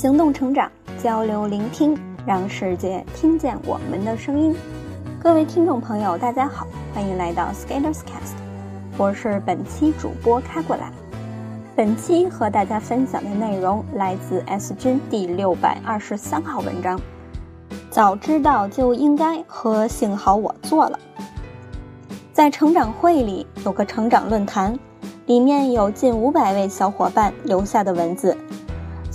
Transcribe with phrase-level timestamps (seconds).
[0.00, 0.72] 行动成长，
[1.02, 4.56] 交流聆听，让世界听见我们的声音。
[5.22, 8.32] 各位听众朋友，大家好，欢迎来到 Skaters Cast，
[8.96, 10.90] 我是本期主播开过来。
[11.76, 16.98] 本期和大家分享的内容来自 S 君第六百二十三号文章。
[17.90, 20.98] 早知道就应该和幸好我做了。
[22.32, 24.78] 在成长会里有个成长论坛，
[25.26, 28.34] 里面有近五百位小伙伴留下的文字。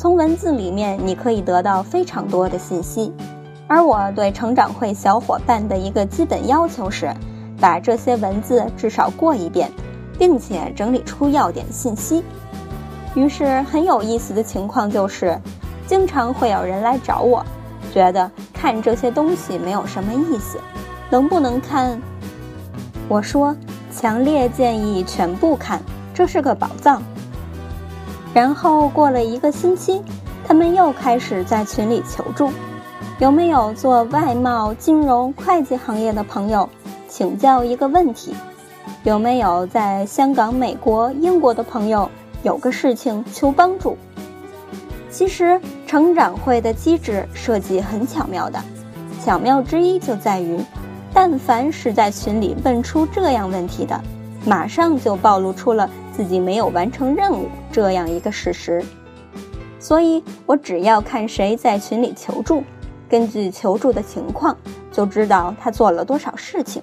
[0.06, 3.12] 从文字里面，你可以得到非常多的信息。
[3.68, 7.12] 而我对成长会小伙伴的一个基本要求是，
[7.60, 9.68] 把这些文字至少过一遍，
[10.16, 12.24] 并且整理出要点信息。
[13.16, 15.36] 于是很有意思的情况就是，
[15.88, 17.44] 经常会有人来找我，
[17.92, 20.60] 觉得看这些东西没有什么意思，
[21.10, 22.00] 能不能看？
[23.10, 23.56] 我说，
[23.92, 25.82] 强烈建议全部看，
[26.14, 27.02] 这是个宝藏。
[28.36, 30.02] 然后过了一个星期，
[30.46, 32.50] 他们又开始在群里求助：
[33.18, 36.68] 有没有做外贸、金融、会计行业的朋友
[37.08, 38.36] 请教一个问题？
[39.06, 42.10] 有没有在香港、美国、英国的朋友
[42.44, 43.96] 有个事情求帮助？
[45.10, 48.60] 其实成长会的机制设计很巧妙的，
[49.24, 50.60] 巧妙之一就在于，
[51.14, 53.98] 但凡是在群里问出这样问题的，
[54.46, 55.90] 马上就暴露出了。
[56.16, 58.82] 自己没有完成任务这样一个事实，
[59.80, 62.64] 所以我只要看谁在群里求助，
[63.10, 64.56] 根据求助的情况
[64.92, 66.82] 就知道他做了多少事情。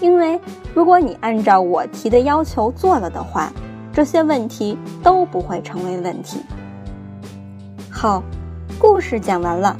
[0.00, 0.40] 因为
[0.74, 3.52] 如果你按照我提的要求做了的话，
[3.92, 6.40] 这些问题都不会成为问题。
[7.90, 8.22] 好，
[8.78, 9.76] 故事讲完了，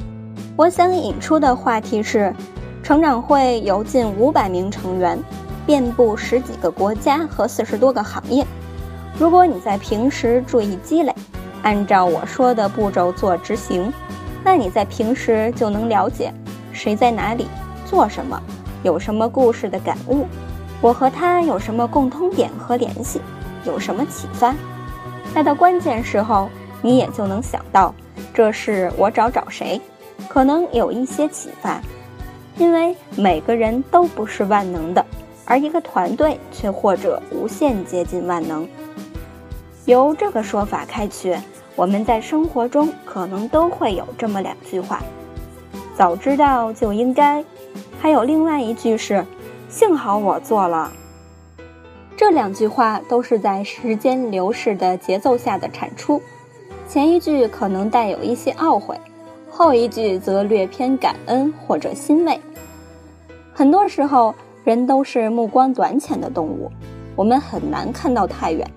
[0.55, 2.31] 我想引出的话题是，
[2.83, 5.17] 成长会有近五百名成员，
[5.65, 8.45] 遍布十几个国家和四十多个行业。
[9.19, 11.13] 如果你在平时注意积累，
[11.61, 13.91] 按照我说的步骤做执行，
[14.45, 16.33] 那你在平时就能了解
[16.71, 17.45] 谁在哪里
[17.85, 18.41] 做什么，
[18.81, 20.25] 有什么故事的感悟，
[20.79, 23.19] 我和他有什么共通点和联系，
[23.65, 24.55] 有什么启发。
[25.35, 26.49] 那到关键时候，
[26.81, 27.93] 你也就能想到，
[28.33, 29.81] 这是我找找谁，
[30.29, 31.81] 可能有一些启发。
[32.57, 35.05] 因为每个人都不是万能的，
[35.43, 38.65] 而一个团队却或者无限接近万能。
[39.89, 41.35] 由这个说法开去，
[41.75, 45.01] 我们在生活中可能都会有这么两句话：
[45.97, 47.43] 早知道就应该。
[47.99, 49.25] 还有另外一句是：
[49.67, 50.91] 幸好我做了。
[52.15, 56.21] 这两句话都是在时间流逝的节奏下的产出。
[56.87, 58.95] 前一句可能带有一些懊悔，
[59.49, 62.39] 后一句则略偏感恩或者欣慰。
[63.51, 66.71] 很多时候，人都是目光短浅的动物，
[67.15, 68.69] 我们很难看到太远。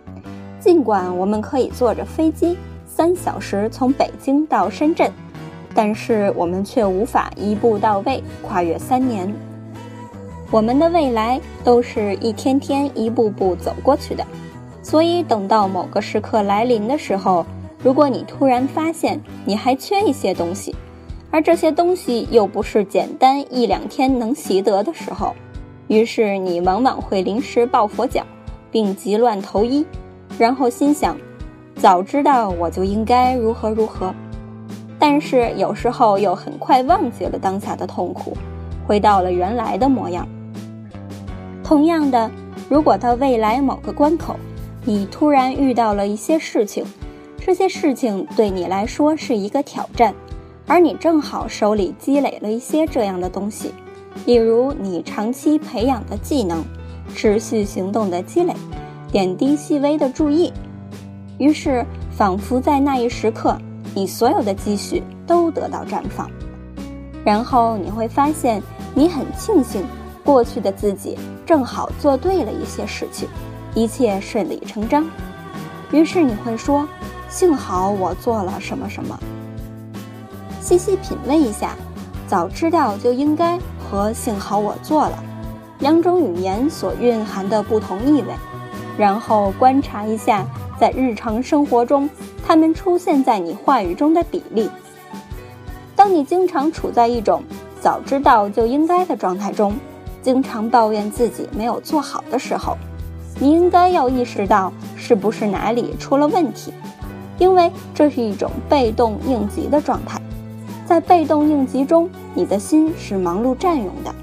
[0.63, 2.57] 尽管我们可以坐着飞机
[2.87, 5.11] 三小时从北京到深圳，
[5.75, 9.35] 但是我们却无法一步到位跨越三年。
[10.53, 14.25] 我们的未来都是一天天、一步步走过去的，
[14.85, 17.45] 所以等到某个时刻来临的时候，
[17.83, 20.73] 如果你突然发现你还缺一些东西，
[21.33, 25.35] 而这些东西又不是简单一两天能习得的时候，
[25.89, 28.25] 于是你往往会临时抱佛脚，
[28.71, 29.85] 并急乱投医。
[30.39, 31.17] 然后心想，
[31.77, 34.13] 早知道我就应该如何如何，
[34.99, 38.37] 但是有时候又很快忘记了当下的痛苦，
[38.87, 40.27] 回到了原来的模样。
[41.63, 42.31] 同样的，
[42.69, 44.37] 如果到未来某个关口，
[44.85, 46.85] 你突然遇到了一些事情，
[47.39, 50.15] 这些事情对你来说是一个挑战，
[50.67, 53.73] 而你正好手里积累了一些这样的东西，
[54.25, 56.65] 比如你长期培养的技能，
[57.15, 58.53] 持续行动的积累。
[59.13, 60.51] 点滴细微的注意，
[61.37, 63.55] 于是仿佛在那一时刻，
[63.95, 66.31] 你所有的积蓄都得到绽放。
[67.23, 68.63] 然后你会发现，
[68.95, 69.85] 你很庆幸
[70.25, 73.29] 过去的自己正好做对了一些事情，
[73.75, 75.05] 一切顺理成章。
[75.91, 76.89] 于是你会说
[77.29, 79.21] ：“幸好我做了什么什么。”
[80.63, 81.77] 细细品味一下，
[82.27, 85.23] 早知道就应该和幸好我做了
[85.81, 88.33] 两种语言所蕴含的不同意味。
[89.03, 90.47] 然后观察一下，
[90.79, 92.09] 在日常生活中，
[92.47, 94.71] 它们出现在你话语中的比例。
[95.97, 97.43] 当你经常处在一种
[97.81, 99.75] 早知道就应该的状态中，
[100.23, 102.79] 经常抱怨自己没有做好的时候，
[103.41, 106.73] 你应该要意识到是不是哪里出了问题，
[107.41, 110.23] 因为这是一种被动应急的状态。
[110.87, 114.15] 在被动应急中，你的心是忙碌占用的。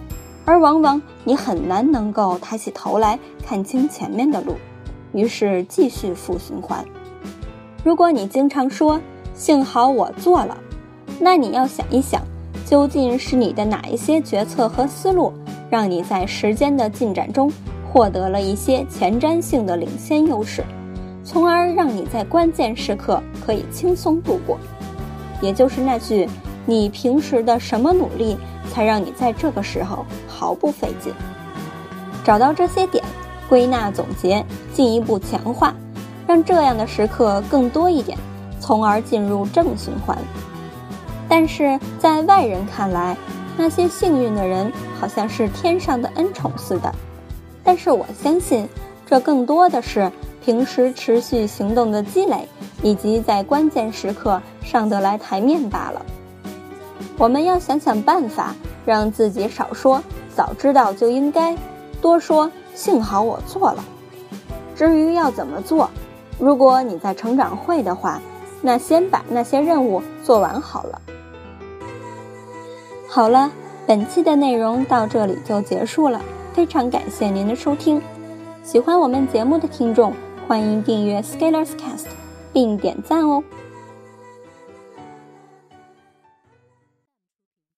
[0.45, 4.55] 而往往你很难能够抬起头来看清前面的路，
[5.13, 6.83] 于是继续负循环。
[7.83, 8.99] 如果你经常说
[9.33, 10.57] 幸好我做了。
[11.21, 12.21] 那你要想一想，
[12.65, 15.33] 究竟是你的哪一些决策和思路，
[15.69, 17.51] 让你在时间的进展中
[17.91, 20.63] 获得了一些前瞻性的领先优势，
[21.23, 24.57] 从而让你在关键时刻可以轻松度过。
[25.41, 26.25] 也就是那句
[26.65, 28.37] ：“你平时的什么努力，
[28.71, 31.13] 才让你在这个时候毫不费劲？”
[32.23, 33.03] 找到这些点，
[33.49, 34.45] 归纳总结，
[34.79, 35.75] 进一步强化，
[36.25, 38.17] 让这样的时刻更多一点，
[38.61, 40.17] 从而进入正循环。
[41.27, 43.17] 但是在外人看来，
[43.57, 46.89] 那些幸运的人好像是天上的恩宠似的。
[47.61, 48.69] 但是我相信，
[49.05, 50.09] 这更多的是
[50.45, 52.47] 平时持续行动的积累，
[52.81, 56.05] 以及在关键时刻上得来台面罢了。
[57.17, 58.55] 我们要想想办法，
[58.85, 60.01] 让自己少说
[60.33, 61.53] “早知道就应该”。
[62.01, 63.83] 多说，幸好我做了。
[64.79, 65.89] 至于要怎么做，
[66.39, 68.21] 如果你在成长会的话，
[68.61, 71.01] 那先把那些任务做完好了。
[73.09, 73.51] 好了，
[73.85, 76.21] 本期的内容到这里就结束了，
[76.53, 78.01] 非常感谢您的收听。
[78.63, 80.13] 喜欢我们节目的听众，
[80.47, 82.05] 欢迎订阅 Scalerscast，
[82.53, 83.43] 并点赞哦。